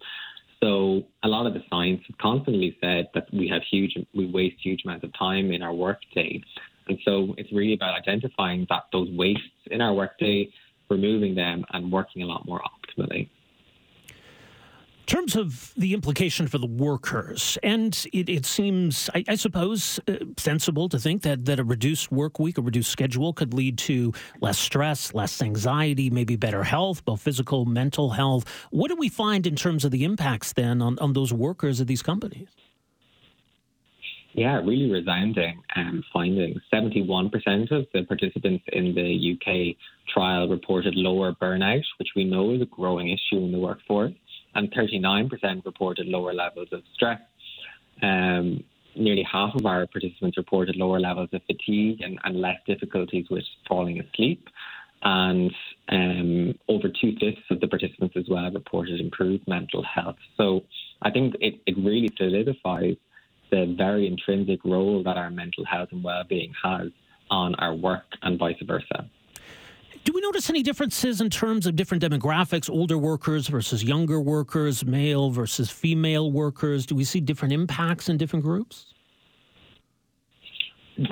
[0.61, 4.57] So a lot of the science has constantly said that we have huge, we waste
[4.61, 6.41] huge amounts of time in our workday,
[6.87, 10.49] and so it's really about identifying that those wastes in our workday,
[10.89, 13.29] removing them, and working a lot more optimally
[15.07, 20.17] terms of the implication for the workers, and it, it seems, I, I suppose, uh,
[20.37, 24.13] sensible to think that, that a reduced work week, a reduced schedule could lead to
[24.41, 28.45] less stress, less anxiety, maybe better health, both physical, and mental health.
[28.69, 31.87] What do we find in terms of the impacts then on, on those workers at
[31.87, 32.49] these companies?
[34.33, 36.61] Yeah, really resounding um, findings.
[36.71, 39.75] 71% of the participants in the UK
[40.13, 44.13] trial reported lower burnout, which we know is a growing issue in the workforce
[44.55, 47.19] and 39% reported lower levels of stress.
[48.01, 48.63] Um,
[48.95, 53.43] nearly half of our participants reported lower levels of fatigue and, and less difficulties with
[53.67, 54.47] falling asleep.
[55.03, 55.51] And
[55.89, 60.17] um, over two fifths of the participants as well reported improved mental health.
[60.37, 60.61] So
[61.01, 62.95] I think it, it really solidifies
[63.51, 66.89] the very intrinsic role that our mental health and well-being has
[67.29, 69.09] on our work and vice versa.
[70.03, 74.85] Do we notice any differences in terms of different demographics, older workers versus younger workers,
[74.85, 76.85] male versus female workers?
[76.85, 78.93] Do we see different impacts in different groups?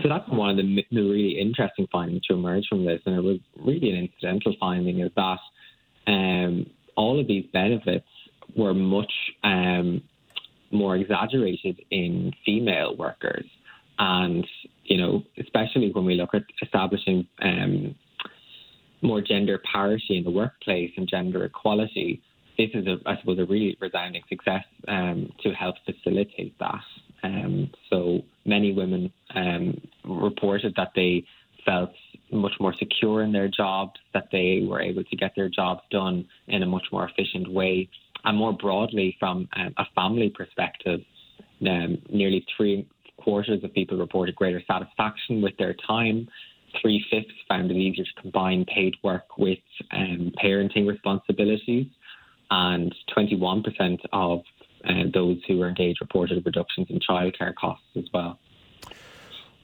[0.02, 3.22] So that's one of the, the really interesting findings to emerge from this, and it
[3.22, 5.40] was really an incidental finding, is that
[6.08, 6.66] um,
[6.96, 8.08] all of these benefits
[8.56, 9.12] were much
[9.44, 10.02] um,
[10.72, 13.46] more exaggerated in female workers.
[14.00, 14.46] And,
[14.86, 17.96] you know, especially when we look at establishing um,
[19.06, 22.22] more gender parity in the workplace and gender equality,
[22.58, 26.82] this is, a, I suppose, a really resounding success um, to help facilitate that.
[27.24, 31.26] Um, so many women um, reported that they
[31.66, 31.92] felt
[32.32, 36.28] much more secure in their jobs, that they were able to get their jobs done
[36.48, 37.90] in a much more efficient way.
[38.24, 41.02] And more broadly, from um, a family perspective,
[41.68, 42.88] um, nearly three
[43.18, 46.28] quarters of people reported greater satisfaction with their time
[46.82, 49.60] three fifths found it easier to combine paid work with
[49.92, 51.88] um, parenting responsibilities,
[52.52, 54.42] and 21% of
[54.88, 58.40] uh, those who were engaged reported reductions in childcare costs as well.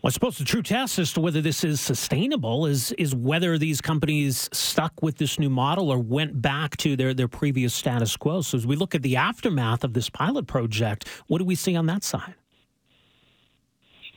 [0.02, 3.60] Well, I suppose the true test as to whether this is sustainable is is whether
[3.60, 8.18] these companies stuck with this new model or went back to their, their previous status
[8.18, 8.42] quo.
[8.42, 11.76] So, as we look at the aftermath of this pilot project, what do we see
[11.76, 12.34] on that side?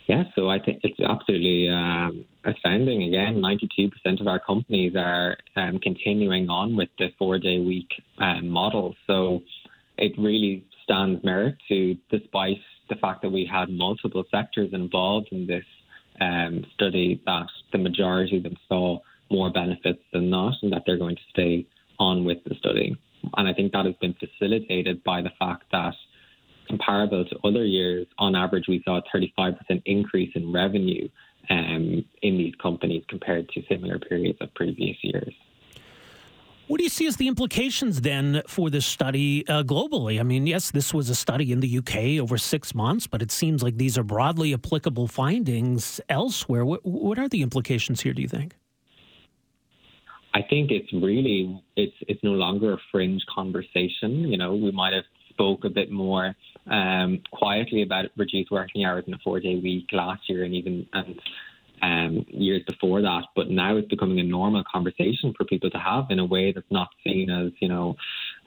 [0.06, 3.04] Yeah, so I think it's absolutely um, astounding.
[3.04, 7.88] Again, 92% of our companies are um, continuing on with the four day week
[8.18, 8.94] um, model.
[9.06, 9.40] So
[9.96, 12.58] it really stands merit to, despite
[12.90, 15.64] the fact that we had multiple sectors involved in this
[16.20, 18.98] um, study, that the majority of them saw
[19.30, 21.66] more benefits than not, and that they're going to stay
[21.98, 22.94] on with the study.
[23.38, 25.94] And I think that has been facilitated by the fact that
[26.68, 31.08] comparable to other years, on average, we saw a 35% increase in revenue
[31.50, 35.34] um, in these companies compared to similar periods of previous years.
[36.66, 40.18] What do you see as the implications then for this study uh, globally?
[40.18, 43.30] I mean, yes, this was a study in the UK over six months, but it
[43.30, 46.64] seems like these are broadly applicable findings elsewhere.
[46.64, 48.14] What, what are the implications here?
[48.14, 48.56] Do you think?
[50.32, 54.26] I think it's really it's it's no longer a fringe conversation.
[54.26, 55.04] You know, we might have
[55.34, 56.34] spoke a bit more
[56.70, 60.86] um, quietly about reduced working hours in a four day week last year and even
[60.92, 61.20] and
[61.82, 63.24] um, years before that.
[63.36, 66.70] But now it's becoming a normal conversation for people to have in a way that's
[66.70, 67.96] not seen as, you know,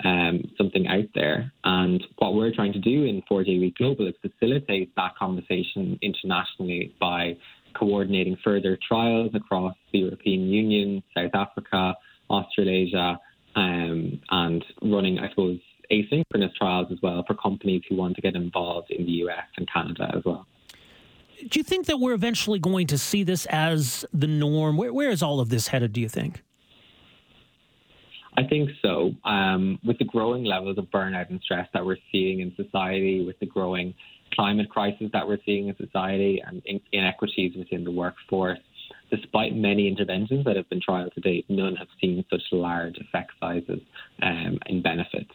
[0.04, 1.52] um, something out there.
[1.64, 6.00] And what we're trying to do in Four Day Week Global is facilitate that conversation
[6.02, 7.38] internationally by
[7.78, 11.96] coordinating further trials across the European Union, South Africa,
[12.30, 13.20] Australasia,
[13.56, 15.60] um, and running, I suppose,
[15.92, 19.68] asynchronous trials as well for companies who want to get involved in the US and
[19.72, 20.46] Canada as well.
[21.50, 24.76] Do you think that we're eventually going to see this as the norm?
[24.76, 26.42] Where, where is all of this headed, do you think?
[28.36, 29.14] I think so.
[29.24, 33.40] Um, with the growing levels of burnout and stress that we're seeing in society, with
[33.40, 33.94] the growing
[34.34, 36.62] climate crisis that we're seeing in society and
[36.92, 38.60] inequities within the workforce,
[39.10, 43.32] despite many interventions that have been tried to date, none have seen such large effect
[43.40, 43.80] sizes
[44.22, 45.34] um, in benefits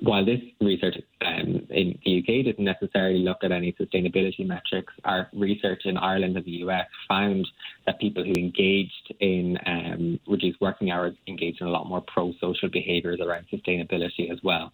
[0.00, 5.28] while this research um, in the UK didn't necessarily look at any sustainability metrics, our
[5.32, 7.48] research in Ireland and the US found
[7.86, 12.32] that people who engaged in um, reduced working hours engaged in a lot more pro
[12.40, 14.72] social behaviours around sustainability as well.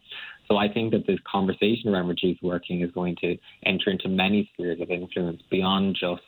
[0.49, 4.51] So I think that this conversation around reduced working is going to enter into many
[4.53, 6.23] spheres of influence beyond just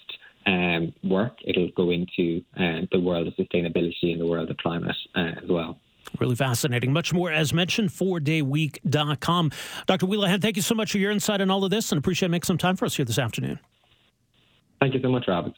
[0.47, 1.39] um, work.
[1.45, 5.49] It'll go into uh, the world of sustainability and the world of climate uh, as
[5.49, 5.79] well.
[6.21, 6.93] Really fascinating.
[6.93, 9.51] Much more, as mentioned, 4dayweek.com.
[9.87, 10.07] Dr.
[10.07, 12.47] Whelehan, thank you so much for your insight on all of this and appreciate making
[12.47, 13.59] some time for us here this afternoon.
[14.81, 15.55] Thank you so much, Robert.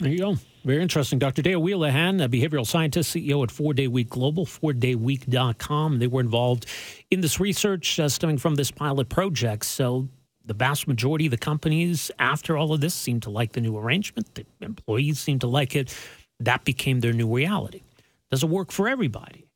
[0.00, 0.36] There you go.
[0.64, 1.18] Very interesting.
[1.18, 1.42] Dr.
[1.42, 5.98] Dale Whelehan, a behavioral scientist, CEO at 4 Day Week Global, 4dayweek.com.
[5.98, 6.66] They were involved
[7.10, 9.64] in this research uh, stemming from this pilot project.
[9.64, 10.08] So
[10.44, 13.76] the vast majority of the companies after all of this seem to like the new
[13.76, 14.34] arrangement.
[14.34, 15.94] The employees seem to like it.
[16.38, 17.82] That became their new reality.
[18.30, 19.47] Does it work for everybody?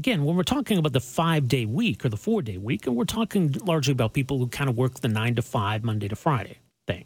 [0.00, 2.96] Again, when we're talking about the five day week or the four day week, and
[2.96, 6.16] we're talking largely about people who kind of work the nine to five, Monday to
[6.16, 7.04] Friday thing.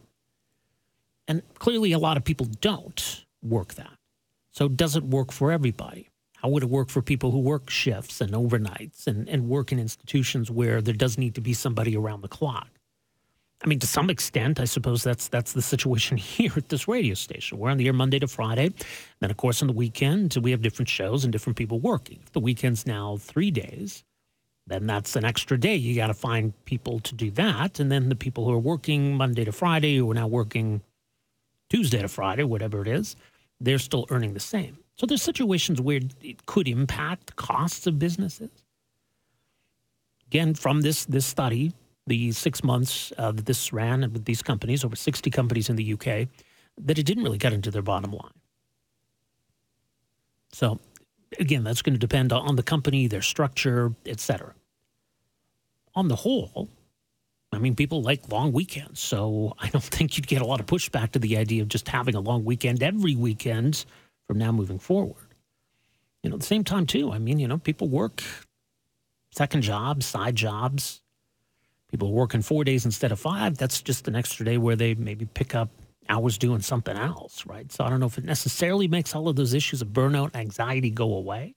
[1.26, 3.90] And clearly, a lot of people don't work that.
[4.53, 6.09] So, does it work for everybody?
[6.36, 9.80] How would it work for people who work shifts and overnights and, and work in
[9.80, 12.68] institutions where there does need to be somebody around the clock?
[13.65, 17.15] I mean, to some extent, I suppose that's that's the situation here at this radio
[17.15, 17.59] station.
[17.59, 18.71] We're on the air Monday to Friday.
[19.21, 22.21] Then, of course, on the weekend, we have different shows and different people working.
[22.23, 24.05] If the weekend's now three days,
[24.67, 25.77] then that's an extra day.
[25.77, 27.81] You got to find people to do that.
[27.81, 30.83] And then the people who are working Monday to Friday, who are now working
[31.71, 33.17] Tuesday to Friday, whatever it is,
[33.61, 34.79] they're still earning the same.
[34.97, 38.51] So there's situations where it could impact costs of businesses.
[40.27, 41.73] Again, from this this study,
[42.07, 45.92] the six months uh, that this ran with these companies, over 60 companies in the
[45.94, 46.28] UK,
[46.78, 48.32] that it didn't really get into their bottom line.
[50.52, 50.78] So,
[51.38, 54.55] again, that's going to depend on the company, their structure, etc.
[55.94, 56.68] On the whole,
[57.52, 60.66] I mean, people like long weekends, so I don't think you'd get a lot of
[60.66, 63.84] pushback to the idea of just having a long weekend every weekend
[64.26, 65.28] from now moving forward.
[66.22, 68.22] You know, at the same time, too, I mean, you know, people work
[69.30, 71.02] second jobs, side jobs,
[71.95, 75.26] people working four days instead of five, that's just an extra day where they maybe
[75.26, 75.68] pick up
[76.09, 77.70] hours doing something else, right?
[77.70, 80.90] So I don't know if it necessarily makes all of those issues of burnout, anxiety
[80.90, 81.55] go away,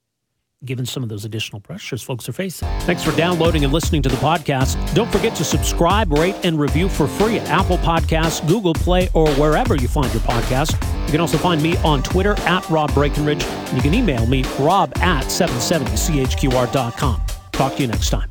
[0.63, 2.67] given some of those additional pressures folks are facing.
[2.81, 4.77] Thanks for downloading and listening to the podcast.
[4.93, 9.27] Don't forget to subscribe, rate, and review for free at Apple Podcasts, Google Play, or
[9.31, 10.73] wherever you find your podcast.
[11.07, 14.95] You can also find me on Twitter at Rob Breckenridge, you can email me, rob
[14.97, 17.21] at 770chqr.com.
[17.53, 18.29] Talk to you next time.